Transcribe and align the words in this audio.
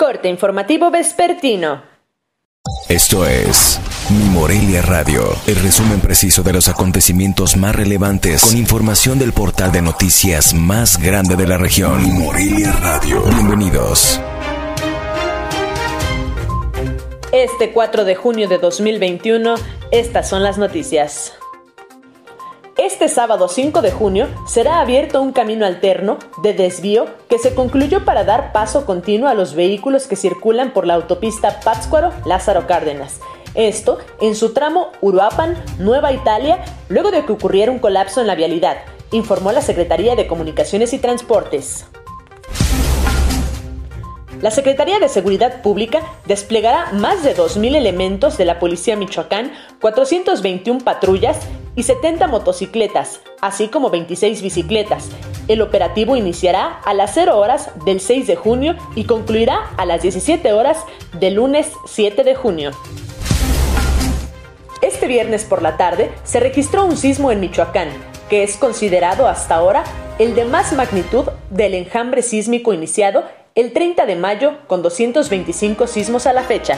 Corte 0.00 0.28
informativo 0.28 0.92
vespertino. 0.92 1.82
Esto 2.88 3.26
es 3.26 3.80
Mi 4.10 4.28
Morelia 4.30 4.80
Radio, 4.80 5.24
el 5.48 5.56
resumen 5.56 5.98
preciso 5.98 6.44
de 6.44 6.52
los 6.52 6.68
acontecimientos 6.68 7.56
más 7.56 7.74
relevantes 7.74 8.42
con 8.42 8.56
información 8.56 9.18
del 9.18 9.32
portal 9.32 9.72
de 9.72 9.82
noticias 9.82 10.54
más 10.54 11.02
grande 11.02 11.34
de 11.34 11.48
la 11.48 11.58
región. 11.58 12.00
Mi 12.00 12.10
Morelia 12.10 12.70
Radio. 12.74 13.24
Bienvenidos. 13.24 14.20
Este 17.32 17.72
4 17.72 18.04
de 18.04 18.14
junio 18.14 18.48
de 18.48 18.58
2021, 18.58 19.56
estas 19.90 20.28
son 20.28 20.44
las 20.44 20.58
noticias. 20.58 21.37
Este 22.88 23.08
sábado 23.08 23.48
5 23.48 23.82
de 23.82 23.92
junio 23.92 24.28
será 24.46 24.80
abierto 24.80 25.20
un 25.20 25.32
camino 25.32 25.66
alterno 25.66 26.16
de 26.42 26.54
desvío 26.54 27.04
que 27.28 27.38
se 27.38 27.54
concluyó 27.54 28.06
para 28.06 28.24
dar 28.24 28.50
paso 28.50 28.86
continuo 28.86 29.28
a 29.28 29.34
los 29.34 29.54
vehículos 29.54 30.06
que 30.06 30.16
circulan 30.16 30.72
por 30.72 30.86
la 30.86 30.94
autopista 30.94 31.60
Pátzcuaro-Lázaro 31.60 32.66
Cárdenas. 32.66 33.20
Esto 33.54 33.98
en 34.22 34.34
su 34.34 34.54
tramo 34.54 34.88
Uruapan, 35.02 35.62
Nueva 35.78 36.12
Italia, 36.12 36.64
luego 36.88 37.10
de 37.10 37.26
que 37.26 37.32
ocurriera 37.32 37.70
un 37.70 37.78
colapso 37.78 38.22
en 38.22 38.26
la 38.26 38.36
vialidad, 38.36 38.78
informó 39.10 39.52
la 39.52 39.60
Secretaría 39.60 40.16
de 40.16 40.26
Comunicaciones 40.26 40.94
y 40.94 40.98
Transportes. 40.98 41.84
La 44.40 44.50
Secretaría 44.50 44.98
de 44.98 45.08
Seguridad 45.08 45.62
Pública 45.62 46.00
desplegará 46.24 46.92
más 46.92 47.22
de 47.22 47.36
2.000 47.36 47.74
elementos 47.74 48.38
de 48.38 48.44
la 48.46 48.60
Policía 48.60 48.96
Michoacán, 48.96 49.52
421 49.80 50.84
patrullas 50.84 51.38
y 51.78 51.84
70 51.84 52.26
motocicletas, 52.26 53.20
así 53.40 53.68
como 53.68 53.88
26 53.88 54.42
bicicletas. 54.42 55.10
El 55.46 55.62
operativo 55.62 56.16
iniciará 56.16 56.80
a 56.84 56.92
las 56.92 57.12
0 57.14 57.38
horas 57.38 57.70
del 57.84 58.00
6 58.00 58.26
de 58.26 58.34
junio 58.34 58.74
y 58.96 59.04
concluirá 59.04 59.70
a 59.76 59.86
las 59.86 60.02
17 60.02 60.52
horas 60.52 60.78
del 61.20 61.34
lunes 61.34 61.70
7 61.86 62.24
de 62.24 62.34
junio. 62.34 62.72
Este 64.82 65.06
viernes 65.06 65.44
por 65.44 65.62
la 65.62 65.76
tarde 65.76 66.10
se 66.24 66.40
registró 66.40 66.84
un 66.84 66.96
sismo 66.96 67.30
en 67.30 67.38
Michoacán, 67.38 67.90
que 68.28 68.42
es 68.42 68.56
considerado 68.56 69.28
hasta 69.28 69.54
ahora 69.54 69.84
el 70.18 70.34
de 70.34 70.46
más 70.46 70.72
magnitud 70.72 71.26
del 71.50 71.74
enjambre 71.74 72.22
sísmico 72.22 72.74
iniciado 72.74 73.22
el 73.54 73.72
30 73.72 74.04
de 74.04 74.16
mayo 74.16 74.58
con 74.66 74.82
225 74.82 75.86
sismos 75.86 76.26
a 76.26 76.32
la 76.32 76.42
fecha. 76.42 76.76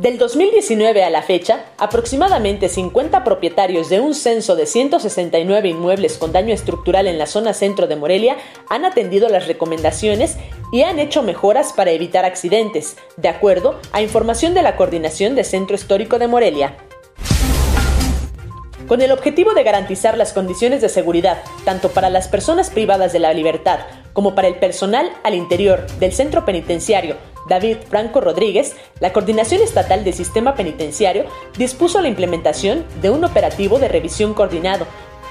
Del 0.00 0.16
2019 0.16 1.04
a 1.04 1.10
la 1.10 1.20
fecha, 1.20 1.66
aproximadamente 1.76 2.70
50 2.70 3.22
propietarios 3.22 3.90
de 3.90 4.00
un 4.00 4.14
censo 4.14 4.56
de 4.56 4.64
169 4.64 5.68
inmuebles 5.68 6.16
con 6.16 6.32
daño 6.32 6.54
estructural 6.54 7.06
en 7.06 7.18
la 7.18 7.26
zona 7.26 7.52
centro 7.52 7.86
de 7.86 7.96
Morelia 7.96 8.38
han 8.70 8.86
atendido 8.86 9.28
las 9.28 9.46
recomendaciones 9.46 10.38
y 10.72 10.84
han 10.84 10.98
hecho 10.98 11.22
mejoras 11.22 11.74
para 11.74 11.90
evitar 11.90 12.24
accidentes, 12.24 12.96
de 13.18 13.28
acuerdo 13.28 13.78
a 13.92 14.00
información 14.00 14.54
de 14.54 14.62
la 14.62 14.74
Coordinación 14.74 15.34
de 15.34 15.44
Centro 15.44 15.76
Histórico 15.76 16.18
de 16.18 16.28
Morelia. 16.28 16.78
Con 18.88 19.02
el 19.02 19.12
objetivo 19.12 19.52
de 19.52 19.64
garantizar 19.64 20.16
las 20.16 20.32
condiciones 20.32 20.80
de 20.80 20.88
seguridad 20.88 21.42
tanto 21.66 21.90
para 21.90 22.08
las 22.08 22.26
personas 22.26 22.70
privadas 22.70 23.12
de 23.12 23.18
la 23.18 23.34
libertad 23.34 23.80
como 24.14 24.34
para 24.34 24.48
el 24.48 24.54
personal 24.54 25.12
al 25.24 25.34
interior 25.34 25.86
del 25.98 26.14
centro 26.14 26.46
penitenciario 26.46 27.16
David 27.48 27.78
Franco 27.88 28.20
Rodríguez, 28.20 28.76
la 29.00 29.12
Coordinación 29.12 29.62
Estatal 29.62 30.04
del 30.04 30.14
Sistema 30.14 30.54
Penitenciario 30.54 31.24
dispuso 31.56 32.00
la 32.00 32.08
implementación 32.08 32.84
de 33.00 33.10
un 33.10 33.24
operativo 33.24 33.78
de 33.78 33.88
revisión 33.88 34.34
coordinado, 34.34 34.86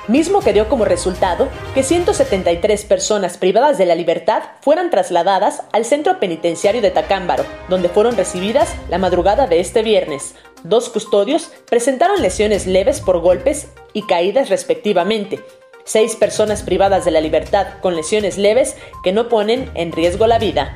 mismo 0.07 0.41
que 0.41 0.53
dio 0.53 0.67
como 0.67 0.85
resultado 0.85 1.47
que 1.73 1.83
173 1.83 2.83
personas 2.85 3.37
privadas 3.37 3.77
de 3.77 3.85
la 3.85 3.95
libertad 3.95 4.41
fueran 4.61 4.89
trasladadas 4.89 5.61
al 5.71 5.85
centro 5.85 6.19
penitenciario 6.19 6.81
de 6.81 6.91
Tacámbaro, 6.91 7.45
donde 7.69 7.89
fueron 7.89 8.17
recibidas 8.17 8.73
la 8.89 8.97
madrugada 8.97 9.47
de 9.47 9.59
este 9.59 9.83
viernes. 9.83 10.35
Dos 10.63 10.89
custodios 10.89 11.51
presentaron 11.69 12.21
lesiones 12.21 12.65
leves 12.65 13.01
por 13.01 13.19
golpes 13.19 13.69
y 13.93 14.07
caídas 14.07 14.49
respectivamente, 14.49 15.39
seis 15.85 16.15
personas 16.15 16.63
privadas 16.63 17.05
de 17.05 17.11
la 17.11 17.21
libertad 17.21 17.67
con 17.81 17.95
lesiones 17.95 18.37
leves 18.37 18.75
que 19.03 19.11
no 19.11 19.29
ponen 19.29 19.71
en 19.75 19.91
riesgo 19.91 20.27
la 20.27 20.39
vida. 20.39 20.75